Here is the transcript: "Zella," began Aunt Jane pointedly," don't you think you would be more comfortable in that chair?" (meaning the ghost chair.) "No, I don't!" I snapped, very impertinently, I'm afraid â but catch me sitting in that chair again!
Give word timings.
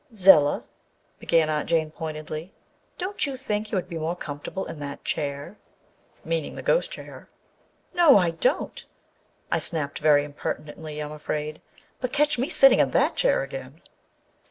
"Zella," 0.31 0.63
began 1.19 1.47
Aunt 1.47 1.69
Jane 1.69 1.91
pointedly," 1.91 2.51
don't 2.97 3.23
you 3.27 3.37
think 3.37 3.71
you 3.71 3.75
would 3.77 3.87
be 3.87 3.99
more 3.99 4.15
comfortable 4.15 4.65
in 4.65 4.79
that 4.79 5.03
chair?" 5.05 5.57
(meaning 6.25 6.55
the 6.55 6.63
ghost 6.63 6.89
chair.) 6.89 7.29
"No, 7.93 8.17
I 8.17 8.31
don't!" 8.31 8.83
I 9.51 9.59
snapped, 9.59 9.99
very 9.99 10.23
impertinently, 10.23 10.99
I'm 10.99 11.11
afraid 11.11 11.57
â 11.57 11.61
but 11.99 12.11
catch 12.13 12.39
me 12.39 12.49
sitting 12.49 12.79
in 12.79 12.89
that 12.89 13.15
chair 13.15 13.43
again! 13.43 13.83